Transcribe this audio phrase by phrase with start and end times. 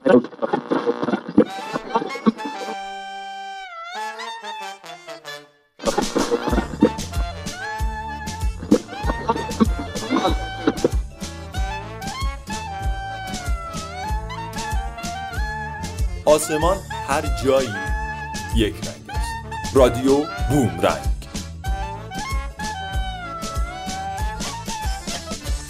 [0.00, 0.16] آسمان
[17.08, 17.68] هر جایی
[18.56, 19.76] یک رنگ است.
[19.76, 20.16] رادیو
[20.50, 21.10] بوم رنگ.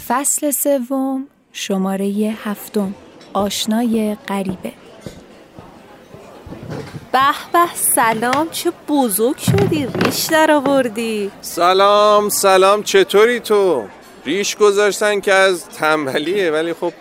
[0.07, 2.95] فصل سوم شماره هفتم.
[3.33, 4.71] آشنای غریبه.
[7.11, 7.19] به
[7.53, 7.59] به
[7.95, 13.83] سلام چه بزرگ شدی ریش در آوردی سلام سلام چطوری تو؟
[14.25, 16.93] ریش گذاشتن که از تنبلیه ولی خب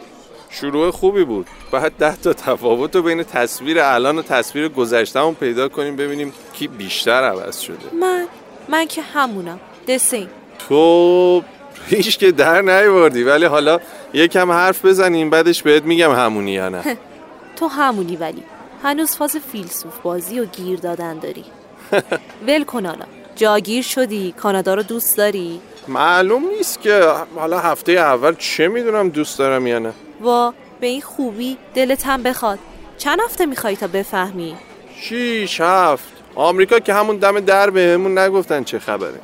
[0.51, 1.47] شروع خوبی بود.
[1.71, 6.69] باید ده تا تفاوت رو بین تصویر الان و تصویر گذشتهمون پیدا کنیم ببینیم کی
[6.69, 7.95] بیشتر عوض شده.
[8.01, 8.27] من
[8.69, 9.61] من که همونم.
[9.89, 10.29] دسین.
[10.69, 11.43] تو
[11.91, 13.81] ریش که در نیوردی ولی حالا
[14.13, 16.97] یکم حرف بزنیم بعدش بهت میگم همونی یا نه.
[17.57, 18.43] تو همونی ولی.
[18.83, 21.45] هنوز فاز فیلسوف بازی و گیر دادن داری.
[22.47, 23.05] ول کن حالا.
[23.37, 29.39] جاگیر شدی کانادا رو دوست داری؟ معلوم نیست که حالا هفته اول چه می‌دونم دوست
[29.39, 29.93] دارم یا نه.
[30.21, 32.59] وا به این خوبی دلت هم بخواد.
[32.99, 34.57] چند هفته می‌خوای تا بفهمی؟
[35.01, 36.09] شیش هفت.
[36.35, 39.21] آمریکا که همون دم در بهمون نگفتن چه خبره.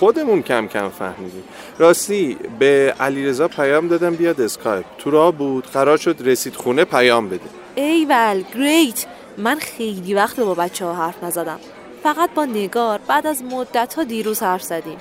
[0.00, 1.44] خودمون کم کم فهمیدیم.
[1.78, 4.84] راستی به علیرضا پیام دادم بیاد اسکایپ.
[4.98, 7.40] تو راه بود قرار شد رسید خونه پیام بده.
[7.74, 9.06] ایول great.
[9.38, 11.58] من خیلی وقت با بچه ها حرف نزدم.
[12.02, 14.96] فقط با نگار بعد از مدت ها دیروز حرف زدیم.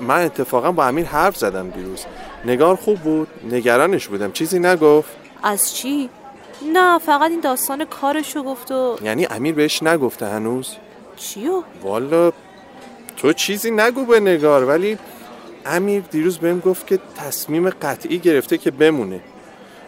[0.00, 2.04] من اتفاقا با امیر حرف زدم دیروز.
[2.44, 4.32] نگار خوب بود نگرانش بودم.
[4.32, 5.10] چیزی نگفت؟
[5.42, 6.10] از چی؟
[6.72, 10.72] نه فقط این داستان کارشو گفت و یعنی امیر بهش نگفته هنوز؟
[11.16, 12.32] چیو؟ والا
[13.16, 14.98] تو چیزی نگو به نگار ولی
[15.66, 19.20] امیر دیروز بهم گفت که تصمیم قطعی گرفته که بمونه.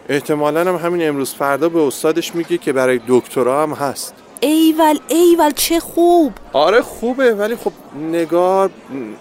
[0.09, 4.13] احتمالا هم همین امروز فردا به استادش میگه که برای دکترا هم هست.
[4.41, 6.33] ایول ایول چه خوب!
[6.53, 7.71] آره خوبه ولی خب
[8.11, 8.69] نگار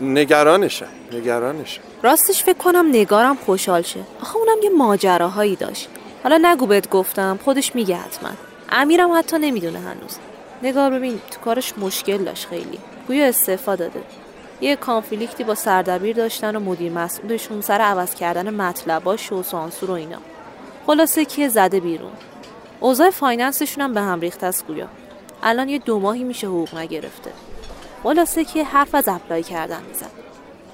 [0.01, 1.81] نگرانشه نگرانشه.
[2.03, 4.01] راستش فکر کنم نگارم خوشحال شه.
[4.23, 5.89] آخه اونم یه ماجراهایی داشت.
[6.23, 8.31] حالا نگو بهت گفتم خودش میگه حتما.
[8.69, 10.17] امیرم حتی نمی‌دونه هنوز.
[10.63, 12.79] نگار ببین تو کارش مشکل داشت خیلی.
[13.09, 14.03] گویا استعفا داده.
[14.61, 19.91] یه conflict ی با سردبیر داشتن و مدیر مسئولشون سر عوض کردن مطلباش و سانسور
[19.91, 20.19] و اینا.
[20.87, 22.13] خلاصه که زده بیرون.
[22.81, 24.89] اوضاع finance شون هم به هم ریخته است گویا.
[25.43, 27.31] الان یه دو ماهی میشه حقوق نگرفته.
[28.03, 30.11] خلاصه که حرف از apply کردن میزنه.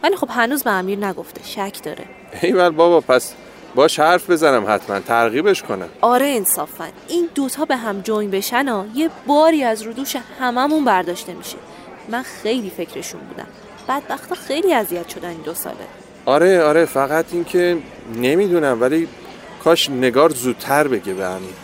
[0.03, 1.45] ولی خب هنوز به امیر نگفته.
[1.45, 2.05] شک داره.
[2.43, 3.35] ایول بابا پس
[3.75, 5.01] باش حرف بزنم حتما.
[5.01, 5.89] ترغیبش کنم.
[6.01, 6.89] آره انصافا.
[7.09, 11.57] این دوتا به هم join بشن ها یه باری از رو دوش هممون برداشته میشه.
[12.09, 13.47] من خیلی فکرشون بودم.
[13.89, 15.77] بدبختا خیلی اذیت شدن این دو ساله.
[16.27, 17.79] آره آره فقط اینکه
[18.15, 19.09] نمی‌دونم ولی
[19.65, 21.55] کاش نگار زودتر بگه به امیر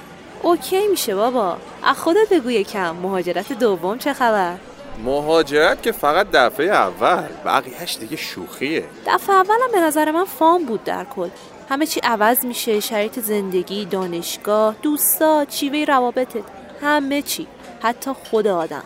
[0.43, 1.57] OK میشه بابا.
[1.83, 2.97] از خودت بگو یکم.
[2.97, 4.57] مهاجرت دوم چه خبر؟
[5.05, 7.29] مهاجرت که فقط دفعه اول.
[7.45, 8.85] بقیهش دیگه شوخیه.
[9.07, 11.29] دفعه اولم به نظر من فام بود در کل.
[11.69, 16.45] همه چی عوض میشه شرایط زندگی دانشگاه دوستا چیوه روابطت
[16.83, 17.47] همه چی.
[17.83, 18.83] حتی خود آدم.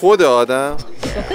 [0.00, 0.76] خود آدم.
[0.76, 1.34] خب،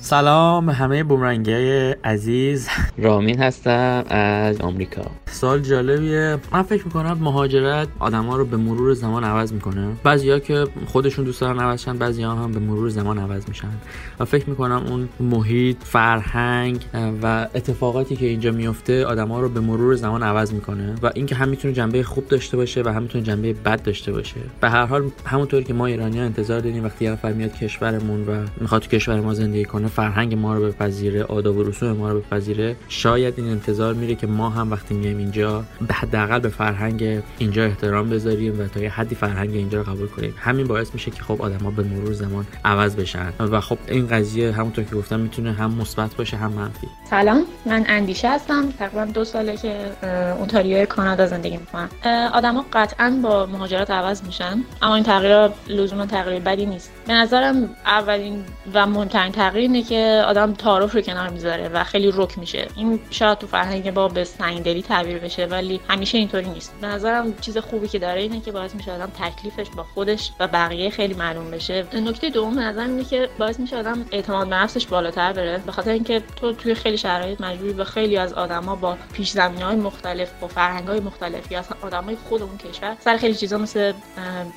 [0.00, 2.68] سلام همه بومرنگی عزیز.
[2.98, 5.21] رامین هستم از آمریکا.
[5.42, 6.38] سال جالبیه.
[6.52, 9.88] من فکر می‌کنم مهاجرت آدما رو به مرور زمان عوض می‌کنه.
[10.04, 13.68] بعضیا که خودشون دوست دارن عوض شن بعضیا هم به مرور زمان عوض میشن.
[14.20, 16.84] و فکر می‌کنم اون محیط فرهنگ
[17.22, 20.94] و اتفاقاتی که اینجا میفته آدما رو به مرور زمان عوض می‌کنه.
[21.02, 24.40] و اینکه هم می‌تونه جنبه خوب داشته باشه و هم می‌تونه جنبه بد داشته باشه.
[24.60, 28.26] به هر حال همونطور که ما ایرانی ها انتظار داریم وقتی یه نفر میاد کشورمون
[28.26, 32.12] و می‌خواد تو کشور ما زندگی کنه فرهنگ ما رو بپذیره آداب و رسوم ما
[32.12, 36.48] رو بپذیره شاید این انتظار میره که ما هم وقتی میایم اینجا به حداقل به
[36.48, 40.34] فرهنگ اینجا احترام بذاریم و تا یه حدی فرهنگ اینجا رو قبول کنیم.
[40.38, 44.52] همین باعث میشه که خب آدما به مرور زمان عوض بشن و خب این قضیه
[44.52, 46.86] همونطور که گفتم می‌تونه هم مثبت باشه هم منفی.
[47.10, 48.70] سلام من اندیشه هستم.
[48.78, 49.76] تقریبا دو ساله که
[50.38, 51.88] اونتاریو کانادا زندگی می‌کنم.
[52.32, 56.90] آدما قطعا با مهاجرت عوض میشن اما این تغییر لزوما تغییر بدی نیست.
[57.06, 58.44] به نظرم اولین
[58.74, 62.68] و مهمترین تغییر اینه که آدم تعارف رو کنار می‌ذاره و خیلی رک میشه.
[62.76, 66.74] این شاید تو فرهنگ ما به سنگدلی تعبیر بشه ولی همیشه اینطوری نیست.
[66.80, 70.48] به نظرم چیز خوبی که داره اینه که باعث میشه آدم تکلیفش با خودش و
[70.48, 71.86] بقیه خیلی معلوم بشه.
[71.92, 75.58] نکته دوم به نظر اینه که باعث میشه آدم اعتماد به نفسش بالاتر بره.
[75.58, 79.76] به خاطر اینکه تو توی خیلی شرایط مجبوری با خیلی از آدما با پیش های
[79.76, 83.92] مختلف با فرهنگ های مختلف یا آدمای خود اون کشور سر خیلی چیزا مثل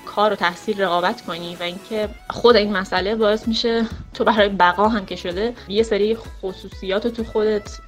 [0.05, 4.87] کار و تحصیل رقابت کنی و اینکه خود این مسئله باعث میشه تو برای بقا
[4.87, 7.79] هم که شده یه سری خصوصیات تو خودت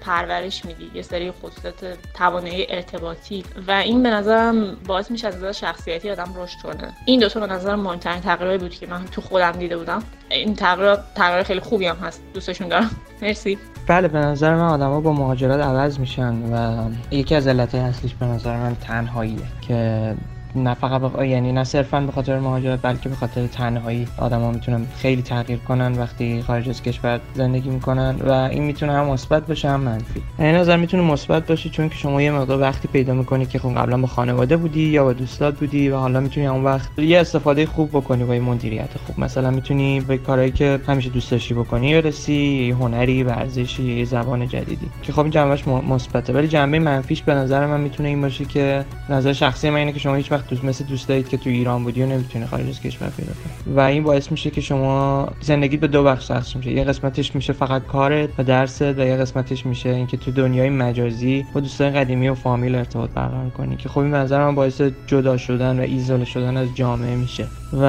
[0.00, 3.44] پرورش میدی یه سری خصوصیات توانایی ارتباطی.
[3.68, 6.92] و این به نظرم باعث میشه از نظر شخصیتی آدم رشد کنه.
[7.04, 10.02] این دو تا به نظر مهمترین تغییرایی بود که من تو خودم دیده بودم.
[10.30, 12.22] این تغییر تغییر خیلی خوبی هم هست.
[12.34, 12.90] دوستشون دارم.
[13.22, 13.58] مرسی.
[13.86, 18.26] بله به نظر من آدما با مهاجرت عوض میشن و یکی از علتهای اصلیش به
[18.26, 20.14] نظر من تنهاییه که
[20.56, 21.22] نه فقط بخ...
[21.22, 25.92] یعنی نه صرفا به خاطر مهاجرت بلکه به خاطر تنهایی آدما می‌تونن خیلی تغییر کنن
[25.98, 30.22] وقتی خارج از کشور زندگی می‌کنن و این می‌تونه هم مثبت باشه هم منفی.
[30.38, 33.74] این نظر می‌تونه مثبت باشه چون که شما یه مقدار وقتی پیدا می‌کنی که خب
[33.74, 37.66] قبلا با خانواده بودی یا با دوستات بودی و حالا می‌تونی اون وقت یه استفاده
[37.66, 39.20] خوب بکنی با مدیریت خوب.
[39.20, 42.34] مثلا می‌تونی به کارهایی که همیشه دوست داشتی بکنی برسی
[42.68, 44.86] یه هنری ورزشی یه زبان جدیدی.
[45.02, 46.32] که خب این جنبهش مثبته.
[46.32, 49.98] ولی جنبه منفیش به نظر من می‌تونه این باشه که نظر شخصی من اینه که
[49.98, 53.74] شما هیچ دوست مثل که تو ایران بودی و نمی‌تونی خارج از کشور پیدا کنی.
[53.76, 56.72] و این باعث میشه که شما زندگی به دو بخش تقسیم میشه.
[56.72, 61.44] یه قسمتش میشه فقط کارت و درست و یه قسمتش میشه اینکه تو دنیای مجازی
[61.54, 65.36] با دوستای قدیمی و فامیل ارتباط برقرار کنی که خب این نظر من باعث جدا
[65.36, 67.46] شدن و ایزوله شدن از جامعه میشه.
[67.72, 67.84] و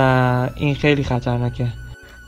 [0.56, 1.68] این خیلی خطرناکه.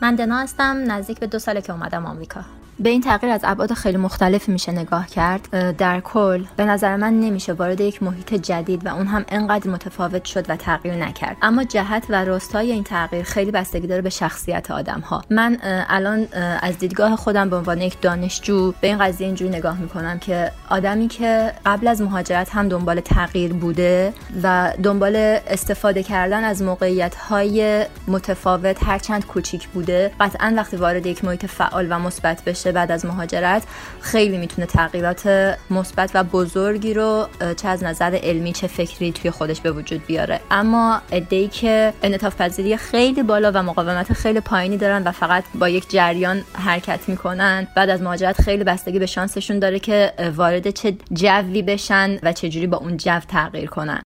[0.02, 2.42] من دنا هستم نزدیک به دو ساله که اومدم آمریکا.
[2.80, 5.76] به این تغییر از ابعاد خیلی مختلفی میشه نگاه کرد.
[5.78, 10.26] در کل به نظر من نمیشه وارد یک محیط جدید و اون هم انقدر متفاوت
[10.26, 11.38] شد و تغییر نکرد.
[11.42, 15.58] اما جهت و راستای این تغییر خیلی بستگی داره به شخصیت آدم ها من
[15.90, 16.28] الان
[16.62, 21.08] از دیدگاه خودم به عنوان یک دانشجو به این قضیه اینجوری نگاه می‌کنم که آدمی
[21.08, 24.14] که قبل از مهاجرت هم دنبال تغییر بوده
[24.44, 25.16] و دنبال
[25.48, 31.88] استفاده کردن از موقعیت های متفاوت هرچند کوچیک بوده قطعا وقتی وارد یک محیط فعال
[31.90, 33.64] و مثبت بشه بعد از مهاجرت
[34.02, 35.28] خیلی می‌تونه تغییرات
[35.70, 37.28] مثبت و بزرگی رو
[37.58, 40.40] چه از نظر علمی چه فکری توی خودش به وجود بیاره.
[40.52, 45.70] اما ای که انعطاف پذیری خیلی بالا و مقاومت خیلی پایینی دارن و فقط با
[45.70, 50.98] یک جریان حرکت می‌کنن بعد از مهاجرت خیلی بستگی به شانسشون داره که وارد چه
[51.14, 54.02] جوی بشن و چه جوری با اون جو تغییر کنن.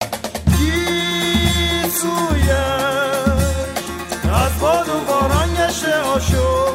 [5.69, 6.67] از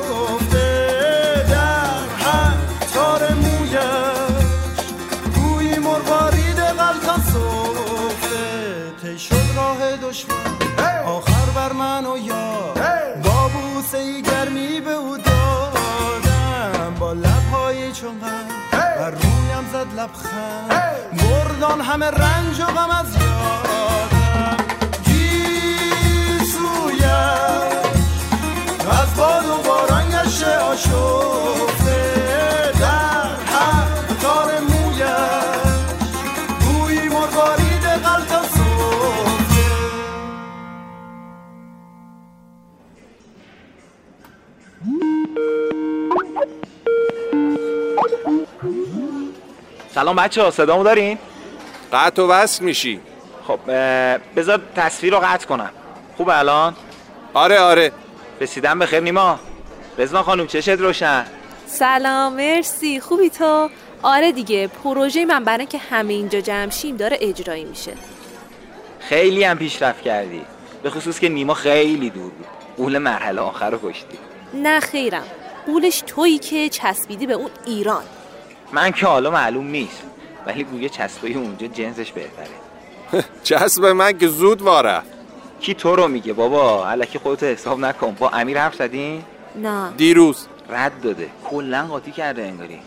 [20.03, 20.69] لبخند.
[21.17, 24.57] بردان همه رنج و غم از یادم.
[25.05, 26.53] گیسویم.
[29.01, 32.01] از باد و باران گشته آشفته
[32.79, 33.88] در هر
[34.21, 35.83] تار مویم.
[36.59, 38.53] بوی مروارید غلط
[49.95, 51.17] سلام بچه ها صدامو دارین؟
[51.93, 52.99] قطع و وصل میشی.
[53.47, 53.59] خب
[54.35, 55.71] بذار تصویر رو قطع کنم.
[56.17, 56.75] خوب الان؟
[57.33, 57.91] آره آره.
[58.41, 59.39] رسیدم به خیر نیما.
[59.97, 61.25] رزما خانم چشت روشن.
[61.67, 62.99] سلام مرسی.
[62.99, 63.69] خوبی تو؟
[64.03, 67.93] آره دیگه پروژه من برای که همه اینجا جمع شیم داره اجرایی میشه.
[68.99, 70.41] خیلی هم پیشرفت کردی.
[70.83, 72.45] به خصوص که نیما خیلی دور بود.
[72.77, 74.17] اول مرحله آخر رو کشتی.
[74.53, 75.23] نه خیرم.
[75.65, 78.03] قولش تویی که چسبیدی به اون ایران.
[78.74, 80.03] من که حالا معلوم نیست
[80.46, 82.48] ولی گویه چسبای اونجا جنسش بهتره.
[83.44, 85.01] چسب من که زود واره.
[85.60, 88.12] کی تو رو میگه بابا؟ علکی خودتو حساب نکن.
[88.20, 89.24] با امیر حرف زدین
[89.56, 89.92] نه.
[89.98, 90.48] دیروز.
[90.70, 91.30] رد داده.
[91.50, 92.80] کلا قاطی کرده انگاری.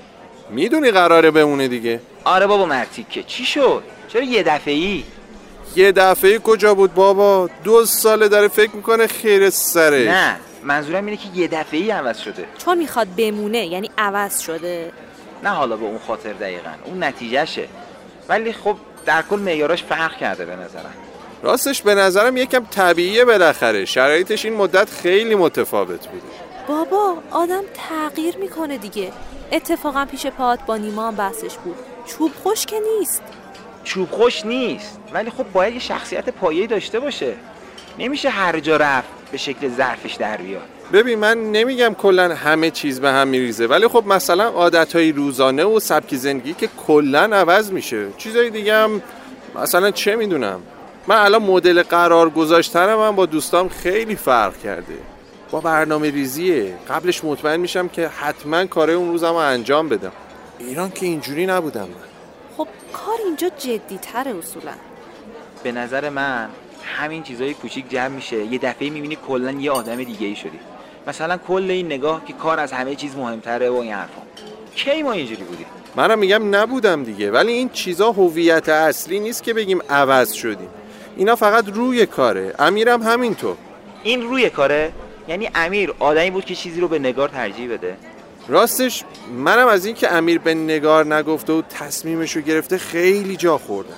[0.51, 2.01] می‌دونی قراره بمونه دیگه.
[2.25, 5.05] آره بابا مرتیکه چی شد؟ چرا یه دفعه ای
[5.77, 10.05] یه دفعه کجا بود بابا؟ دو ساله داره فکر می‌کنه خیر سره.
[10.09, 12.45] نه منظورم اینه که یه دفعه ای عوض شده.
[12.65, 14.93] چون می‌خواد بمونه یعنی عوض شده.
[15.43, 17.69] نه حالا به اون خاطر دقیقا اون نتیجهشه.
[18.29, 18.77] ولی خب
[19.07, 20.95] در کل معیاراش فرق کرده به نظرم.
[21.43, 23.85] راستش به نظرم یکم طبیعیه بالاخره.
[23.85, 26.27] شرایطش این مدت خیلی متفاوت بوده.
[26.69, 29.13] بابا آدم تغییر می‌کنه دیگه.
[29.53, 31.77] اتفاقا پیش پات با نیما هم بحثش بود.
[32.07, 33.23] چوب خوش که نیست.
[33.85, 35.01] چوب خوش نیست.
[35.13, 37.35] ولی خب باید یه شخصیت پایه‌ای داشته باشه.
[37.99, 40.69] نمیشه هر جا رفت به شکل ظرفش در بیاد.
[40.93, 45.81] ببین من نمیگم کلا همه چیز به هم میریزه ولی خب مثلا عادتهای روزانه و
[45.81, 48.07] سبک زندگی که کلا عوض میشه.
[48.19, 49.03] چیزای دیگه هم
[49.55, 50.61] مثلا چه می‌دونم؟
[51.07, 54.95] من الان مدل قرار گذاشتنم من با دوستام خیلی فرق کرده.
[55.51, 56.75] با برنامه ریزیه.
[56.91, 60.13] قبلش مطمئن میشم که حتما کاره اون روزم رو انجام بدم.
[60.59, 61.89] ایران که اینجوری نبودم من.
[62.57, 64.73] خب کار اینجا جدی تره اصولا.
[65.63, 66.49] به نظر من
[66.99, 68.45] همین چیزای کوچیک جمع میشه.
[68.45, 70.59] یه دفعه می‌بینی کلا یه آدم دیگه ای شدی.
[71.07, 74.23] مثلا کل این نگاه که کار از همه چیز مهمتره و این حرفا.
[74.75, 79.55] کی ما اینجوری بودیم؟ منم میگم نبودم دیگه ولی این چیزا هویت اصلی نیست که
[79.55, 80.69] بگیم عوض شدیم.
[81.17, 82.55] اینا فقط روی کاره.
[82.59, 83.57] امیرم همینطور.
[84.03, 84.93] این روی کاره؟
[85.29, 87.97] یعنی امیر آدمی بود که چیزی رو به نگار ترجیح بده؟
[88.49, 89.05] راستش
[89.39, 93.97] منم از اینکه امیر به نگار نگفته و تصمیمش رو گرفته خیلی جا خوردم.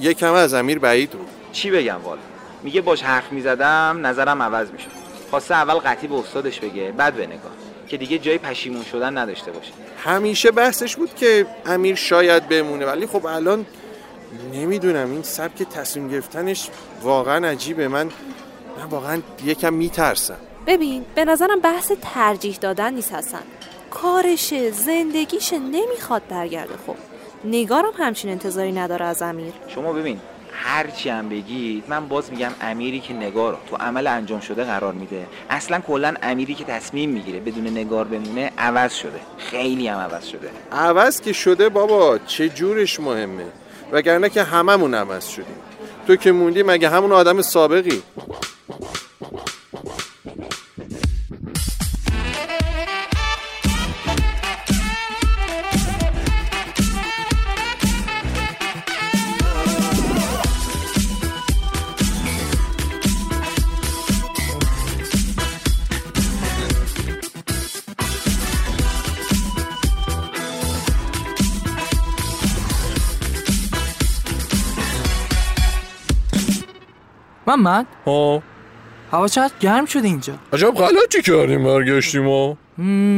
[0.00, 1.28] یکم از امیر بعید بود.
[1.52, 2.20] چی بگم والا؟
[2.62, 4.86] میگه باش حرف می‌زدم نظرم عوض میشه
[5.34, 7.52] خواسته اول قطعی به استادش بگه بعد به نگاه
[7.88, 9.72] که دیگه جای پشیمون شدن نداشته باشه.
[10.04, 13.66] همیشه بحثش بود که امیر شاید بمونه ولی خب الان
[14.52, 16.68] نمی‌دونم این سبک تصمیم گرفتنش
[17.02, 17.88] واقعا عجیبه.
[17.88, 18.10] من
[18.78, 20.36] من واقعا یکم میترسم.
[20.66, 23.42] ببین به نظرم بحث ترجیح دادن نیست هستن
[23.90, 26.74] کارشه زندگیشه نمی‌خواد برگرده.
[26.86, 26.96] خب
[27.44, 29.52] نگارم همچین انتظاری نداره از امیر.
[29.68, 30.20] شما ببین
[30.54, 34.92] هر چی هم بگید من باز میگم امیری که نگار تو عمل انجام شده قرار
[34.92, 35.26] میده.
[35.50, 39.20] اصلا کلا امیری که تصمیم می‌گیره بدون نگار بمونه عوض شده.
[39.38, 40.50] خیلی هم عوض شده.
[40.72, 43.46] عوض که شده بابا چه جورش مهمه؟
[43.92, 45.56] وگرنه که هممون عوض شدیم.
[46.06, 48.02] تو که موندی مگه همون آدم سابقی؟
[77.46, 78.42] محمد؟ ها.
[79.12, 80.34] هوا چقدر گرم شده اینجا.
[80.52, 82.56] عجب غلطی کردیم برگشتیم ها؟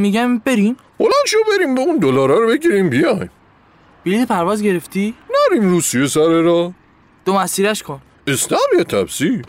[0.01, 0.77] میگم بریم.
[0.99, 3.31] بلند شو بریم به اون دلارا رو بگیریم بیایم.
[4.05, 5.15] بلیط پرواز گرفتی؟
[5.51, 6.73] نریم روسیه سر را
[7.25, 8.01] دو مسیرش کن.
[8.27, 9.43] اسلام یا تپسی.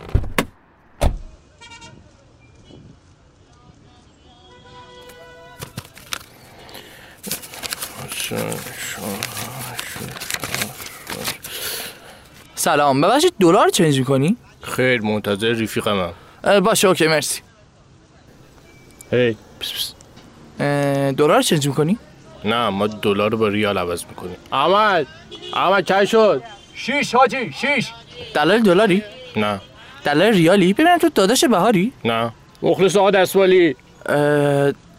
[12.56, 16.14] سلام ببخشید دلار چنج می‌کنی؟ خیر منتظر رفیقم
[16.64, 17.42] باشه اوکی مرسی.
[19.12, 19.38] هی
[21.18, 21.98] دلار چنج می‌کنی؟
[22.46, 24.36] نه ما دلار رو با ریال عوض می‌کنیم.
[24.52, 25.08] احمد
[25.54, 26.44] احمد چند شد.
[26.74, 27.92] شیش حاجی شیش.
[28.34, 29.04] دلار دلاری؟
[29.36, 29.62] نه.
[30.04, 32.32] دلار ریالی؟ ببینم تو داداش بهاری؟ نه.
[32.62, 33.76] مخلص آقا دستوالی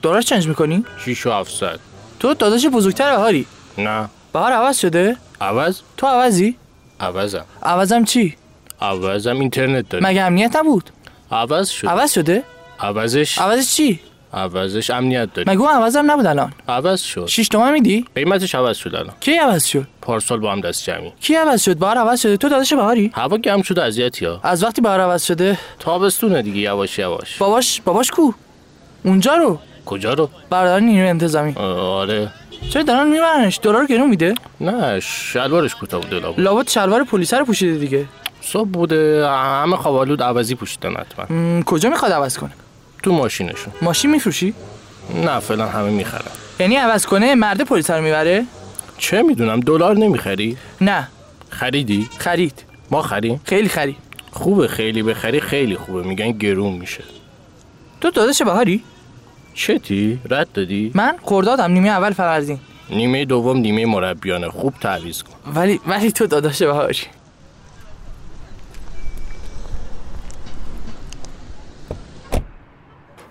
[0.03, 1.81] دلار چنج می‌کنی؟ 6 و 700
[2.21, 3.47] تو داداش بزرگتر بهاری.
[3.79, 4.09] نه.
[4.33, 6.57] بهار عوض شده؟ عوض؟ تو عوضی؟
[7.01, 7.45] عوضم.
[7.63, 8.37] عوضم چی؟
[8.81, 10.91] عوضم اینترنت داری مگه امنیت نبود؟
[11.33, 11.87] عوض شد.
[11.87, 12.43] عوض شده؟
[12.81, 13.39] عوضش.
[13.39, 14.01] عوضش چی؟
[14.35, 17.27] عوضش امنیت داری مگه عوضم نبود الان؟ عوض شد.
[17.27, 19.15] 6 تومن میدی؟ قیمتش عوض شد الان.
[19.21, 21.13] کی عوض شد؟ پارسال با هم دست جمعی.
[21.21, 22.37] کی عوض شد؟ بهار عوض شده.
[22.37, 26.59] تو داداش بهاری؟ هوا گرم شده اذیتی ها از وقتی بهار عوض شده؟ تابستونه دیگه
[26.59, 27.37] یواش یواش.
[27.39, 28.33] باباش باباش کو؟
[29.05, 31.55] اونجا رو؟ کجا رو؟ برادر نیروی انتظامی.
[31.57, 32.29] آره.
[32.71, 37.45] چرا دارن میبرنش؟ دلار گرون میده؟ نه شلوارش کوتاه بوده لابد لابد شلوار پلیس رو
[37.45, 38.07] پوشیده دیگه.
[38.41, 39.29] صبح بوده.
[39.29, 41.63] همه خوابالود عوضی پوشیدن حتما.
[41.63, 42.51] کجا می‌خواد عوض کنه؟
[43.03, 43.73] تو ماشینشون.
[43.83, 44.55] ماشین میفروشی؟
[45.25, 46.31] نه فعلا همه می‌خرن.
[46.61, 48.45] یعنی عوض کنه مرد پلیس رو می‌بره؟
[48.99, 51.09] چه می‌دونم دلار نمی‌خری؟ نه.
[51.51, 52.65] خریدی؟ خرید.
[52.91, 53.97] ما خریم؟ خیلی خرید
[54.33, 56.03] خوبه خیلی بخری خیلی خوبه.
[56.03, 57.05] میگن گرون میشه.
[58.01, 58.83] تو داداش بهاری؟
[59.55, 62.59] چتی؟ رد دادی؟ من خردادم نیمه اول فروردین
[62.91, 64.49] نیمه دوم نیمه مربیانه.
[64.49, 65.33] خوب تعویض کن.
[65.55, 66.99] ولی ولی تو داداش بهاری.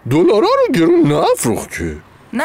[0.10, 1.98] دلارا رو گرون نفروخ که.
[2.34, 2.44] نه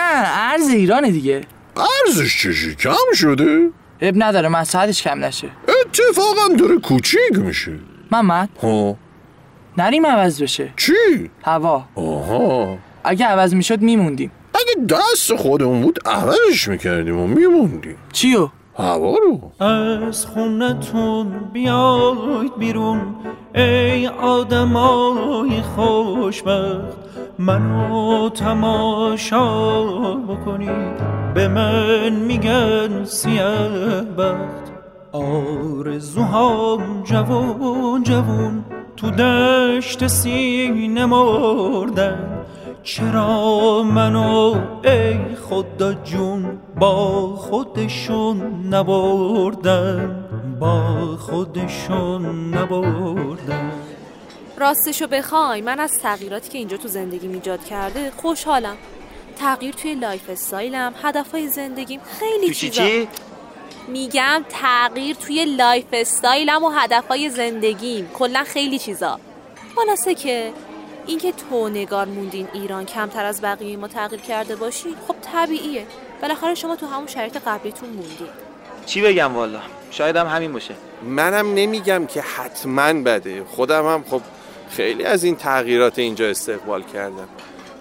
[0.52, 1.40] ارز ایرانه دیگه.
[1.76, 3.70] ارزش چشی کم شده.
[4.00, 5.48] اب نداره مساحتش کم نشه.
[5.68, 7.72] اتفاقا داره کوچیک میشه.
[8.10, 8.96] محمد؟ ها.
[9.78, 10.72] نریم عوض بشه.
[10.76, 11.84] چی؟ هوا.
[11.94, 12.78] آها.
[13.04, 14.30] اگه عوض می‌شد میموندیم.
[14.54, 17.96] اگه دست خودمون بود عوضش می‌کردیم و میموندیم.
[18.12, 19.64] چیو؟ هوا رو.
[19.64, 23.14] از خونتون بیاید بیرون.
[23.54, 27.01] ای آدمای خوشبخت.
[27.46, 29.44] منو تماشا
[30.14, 31.02] بکنید.
[31.34, 34.72] به من میگن سیاه بخت
[35.12, 38.64] آرزوهام جوون جوون
[38.96, 42.44] تو دشت سینه مردن.
[42.82, 46.44] چرا منو ای خدا جون
[46.80, 50.24] با خودشون نبردن؟
[50.60, 50.82] با
[51.18, 53.21] خودشون نبردن.
[54.62, 58.76] راستشو بخوای من از تغییراتی که اینجا تو زندگی ایجاد کرده خوشحالم.
[59.38, 62.82] تغییر توی lifestyle م هدفهای زندگیم خیلی چیزا.
[62.82, 63.08] چی؟
[63.88, 68.08] میگم تغییر توی lifestyle م و هدفهای زندگیم.
[68.14, 69.20] کلا خیلی چیزا.
[69.76, 70.52] خلاصه که
[71.06, 75.86] اینکه تو نگار موندین ایران کمتر از بقیه ما تغییر کرده باشی خب طبیعیه.
[76.22, 78.28] بالاخره شما تو همون شرایط قبلیتون موندین.
[78.86, 80.74] چی بگم والا؟ شاید هم همین باشه.
[81.02, 83.44] منم نمیگم که حتما بده.
[83.44, 84.22] خودم هم خب
[84.76, 87.28] خیلی از این تغییرات اینجا استقبال کردم.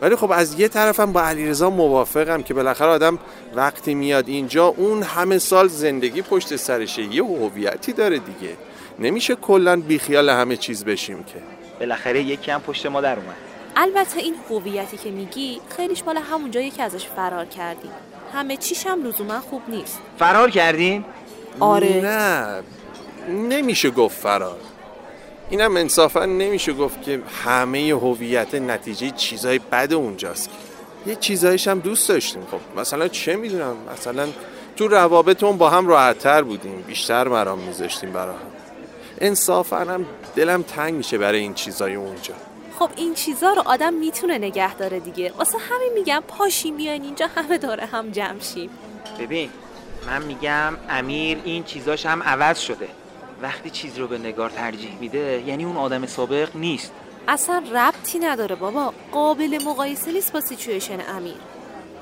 [0.02, 3.20] ولی خب از یه طرفم با علیرضا موافقم که بالاخره آدم
[3.56, 8.56] وقتی میاد اینجا اون همه سال زندگی پشت سرشه یه هویتی داره دیگه.
[9.00, 11.40] نمیشه کلا بیخیال همه چیز بشیم که.
[11.80, 13.36] بالاخره یکی هم پشت ما در اومد.
[13.76, 17.92] البته این هویتی که میگی خیلیش مال همون جایی که ازش فرار کردیم.
[18.34, 20.00] همه چیش هم لزوما خوب نیست.
[20.20, 21.06] فرار کردیم؟
[21.60, 22.02] آره.
[22.04, 22.64] نه.
[23.30, 24.58] نمیشه گفت فرار.
[25.51, 30.50] اینم انصافا نمیشه گفت که همه هویت نتیجه چیزای بد اونجاست.
[31.05, 32.48] یه چیزایش هم دوست داشتیم.
[32.51, 34.27] خب مثلا چه می‌دونم؟ مثلا
[34.75, 36.81] تو روابطمون با هم راحتتر بودیم.
[36.88, 38.39] بیشتر مرام میذاشتیم برا هم
[39.22, 40.05] انصافا هم
[40.36, 42.34] دلم تنگ میشه برای این چیزای اونجا.
[42.79, 45.31] خب این چیزا رو آدم می‌تونه نگه داره دیگه.
[45.38, 48.70] واسه همین میگم پاشیم بیاین اینجا همه داره هم جمع شیم.
[49.20, 49.50] ببین
[50.08, 52.88] من میگم امیر این چیزاش هم عوض شده.
[53.42, 56.92] وقتی چیز رو به نگار ترجیح میده یعنی اون آدم سابق نیست.
[57.28, 58.94] اصلا ربطی نداره بابا.
[59.12, 61.36] قابل مقایسه نیست با سیچویشن امیر.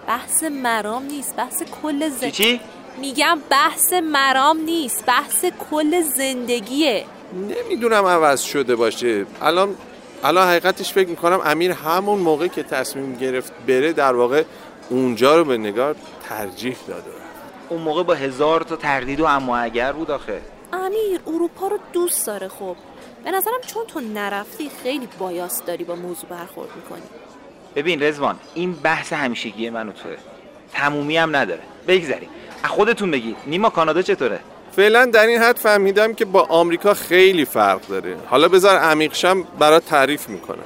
[0.08, 2.60] بحث مرام نیست بحث کل زندگی چی؟
[3.02, 7.06] میگم بحث مرام نیست بحث کل زندگیه.
[7.34, 9.26] نمی‌دونم عوض شده باشه.
[9.42, 9.76] الان
[10.24, 14.44] الان حقیقتش فکر می‌کنم امیر همون موقع که تصمیم گرفت بره در واقع
[14.90, 15.96] اونجا رو به نگار
[16.30, 17.12] ترجیح داده.
[17.70, 20.42] اون موقع با هزار تا تردید و اما اگر بود آخه.
[20.74, 22.76] امیر اروپا رو دوست داره خب.
[23.24, 27.02] به نظرم چون تو نرفتی خیلی بایاس داری با موضوع برخورد می‌کنی.
[27.76, 30.18] ببین رزوان این بحث همیشگی من و توه.
[30.74, 31.62] تمومی هم نداره.
[31.88, 32.30] بگذاریم
[32.64, 33.38] از خودتون بگید.
[33.48, 34.40] نیما کانادا چطوره؟
[34.76, 38.18] فعلا در این حد فهمیدم که با آمریکا خیلی فرق داره.
[38.28, 40.64] حالا بذار عمیقشم برات تعریف می‌کنم.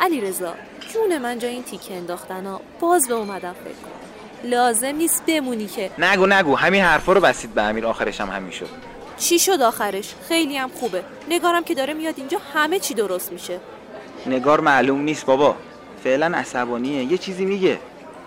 [0.00, 0.54] علی رضا
[0.92, 2.60] جون من جای این تیکه انداختن ها.
[2.80, 4.48] باز به اومدم فکر کن.
[4.48, 5.90] لازم نیست بمونی که.
[5.98, 6.54] نگو نگو.
[6.56, 7.86] همین حرفا رو بسید به امیر.
[7.86, 8.68] آخرش هم همین شد.
[9.18, 11.02] چی شد آخرش؟ خیلی هم خوبه.
[11.30, 13.60] نگارم که داره میاد اینجا همه چی درست میشه.
[14.26, 15.56] نگار معلوم نیست بابا.
[16.04, 17.04] فعلا عصبانیه.
[17.04, 17.78] یه چیزی میگه.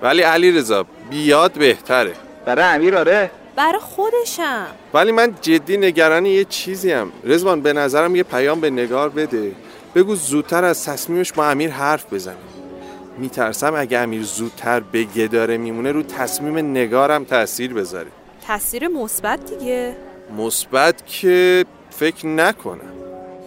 [0.01, 2.13] ولی علی رضا بیاد بهتره.
[2.45, 4.67] برای امیر آره؟ برای خودشم.
[4.93, 9.51] ولی من جدی نگران یه چیزی هم رزوان به نظرم یه پیام به نگار بده.
[9.95, 12.35] بگو زودتر از تصمیمش با امیر حرف بزنه
[13.17, 18.07] میترسم اگه امیر زودتر بگه داره میمونه رو تصمیم نگارم تاثیر بذاره.
[18.47, 19.95] تاثیر مثبت دیگه.
[20.37, 22.93] مثبت که فکر نکنم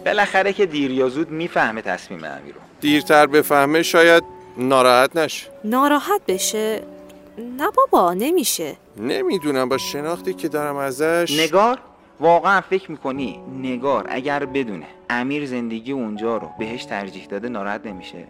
[0.05, 4.23] بالاخره که دیر یا زود می‌فهمه تصمیم امیر رو دیرتر بفهمه شاید
[4.57, 5.47] ناراحت نشه.
[5.63, 6.81] ناراحت بشه؟
[7.37, 8.75] نه بابا نمیشه.
[8.97, 11.39] نمی‌دونم با شناختی که دارم ازش.
[11.39, 11.79] نگار؟
[12.19, 14.87] واقعا فکر می‌کنی؟ نگار اگر بدونه.
[15.09, 18.27] امیر زندگی اونجا رو بهش ترجیح داده ناراحت نمیشه.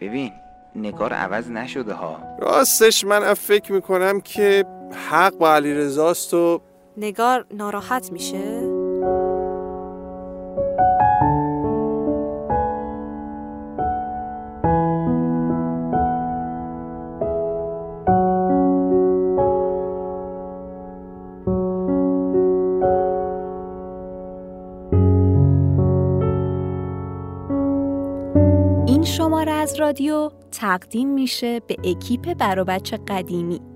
[0.00, 0.32] ببین
[0.76, 2.18] نگار عوض نشده ها.
[2.38, 4.64] راستش من فکر می‌کنم که
[5.10, 6.60] حق با علی رزاست و
[6.96, 8.36] نگار ناراحت میشه؟
[28.86, 33.73] این شماره از رادیو تقدیم میشه به اکیپ برا بچه قدیمی.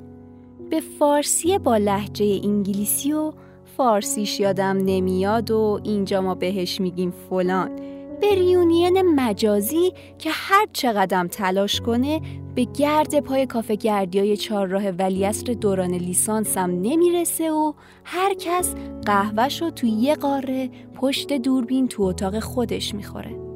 [0.71, 3.33] به فارسی با لحجه انگلیسی و
[3.77, 7.77] فارسیش یادم نمیاد و اینجا ما بهش میگیم فلان.
[8.21, 12.21] به ریونین مجازی که هر چقدر تلاش کنه
[12.55, 17.73] به گرد پای کافه گردی های چهارراه ولیعصر دوران لیسانسم نمی‌رسه و
[18.05, 18.75] هر کس
[19.07, 23.48] قهوهش رو توی یه قاره پشت دوربین تو اتاق خودش می‌خوره.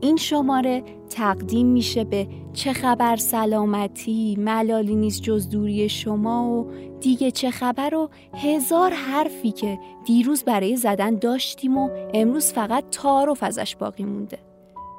[0.00, 7.30] این شماره تقدیم میشه به چه خبر سلامتی ملالی نیست جز دوری شما و دیگه
[7.30, 13.76] چه خبر و هزار حرفی که دیروز برای زدن داشتیم و امروز فقط تعارف ازش
[13.76, 14.38] باقی مونده.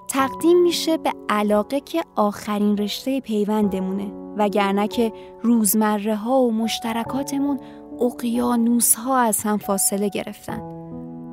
[0.10, 7.60] تقدیم میشه به علاقه که آخرین رشته پیوندمونه وگرنه که روزمره ها و مشترکاتمون
[8.02, 10.79] اقیانوس ها از هم فاصله گرفتن.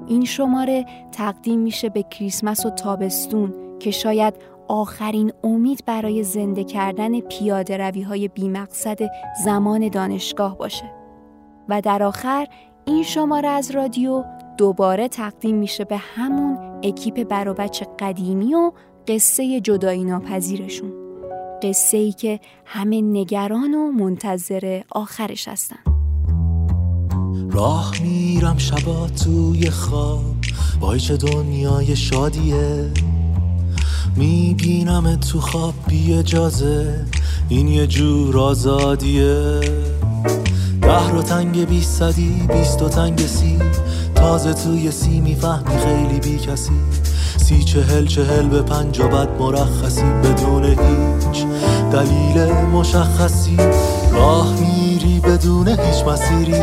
[0.09, 4.35] این شماره تقدیم میشه به کریسمس و تابستون که شاید
[4.69, 8.99] آخرین امید برای زنده کردن پیاده روی های بیمقصد
[9.45, 10.93] زمان دانشگاه باشه.
[11.69, 12.47] و در آخر
[12.85, 14.25] این شماره از رادیو
[14.59, 18.73] دوباره تقدیم میشه به همون اکیپ بروبچ قدیمی و
[19.09, 20.93] قصه جدایی ناپذیرشون
[21.63, 25.96] قصه ای که همه نگران و منتظر آخرش هستن.
[27.57, 30.21] راه میرم شبا توی خواب.
[30.81, 32.91] وای چه دنیای شادیه.
[34.17, 37.05] می‌بینم تو خواب بی اجازه
[37.49, 39.61] این یه جور آزادیه.
[40.83, 43.59] ده رو تنگ بی صدی بیست و تنگ سی.
[44.15, 46.81] تازه توی سی می‌فهمی خیلی بی کسی.
[47.37, 50.03] سی چهل چهل به پنج بد مرخصی.
[50.03, 51.47] بدون هیچ
[51.93, 53.57] دلیل مشخصی.
[54.13, 56.63] راه میری بدون هیچ مسیری.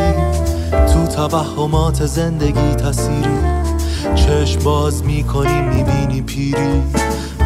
[0.92, 3.38] تو توهمات زندگی تصیری
[4.14, 6.82] چشم باز می‌کنی می‌بینی پیری.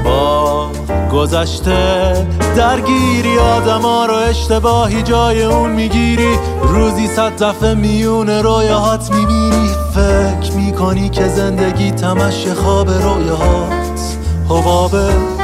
[0.05, 0.67] با
[1.13, 6.39] گذشته درگیری آدما رو اشتباهی جای اون می‌گیری.
[6.63, 9.69] روزی صد دفعه میون رویاهات می‌بینی.
[9.95, 14.17] فکر می‌کنی که زندگی تمش خواب رویاهات.
[14.49, 15.38] حبابه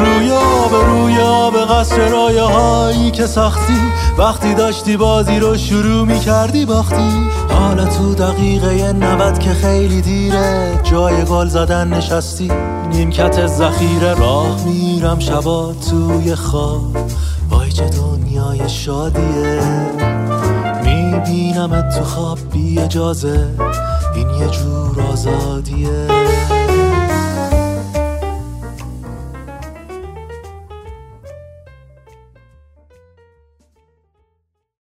[0.00, 3.78] روی آب روی آب قصر رایه که ساختی
[4.18, 7.28] وقتی داشتی بازی رو شروع می کردی باختی.
[7.50, 10.80] حالا تو دقیقه نود که خیلی دیره.
[10.82, 12.50] جای گل زدن نشستی.
[12.90, 14.14] نیمکت ذخیره.
[14.14, 16.96] راه میرم شبا توی خواب.
[17.50, 19.60] وای چه دنیای شادیه.
[20.84, 23.48] می‌بینم تو خواب بی اجازه
[24.14, 26.57] این یه جور آزادیه.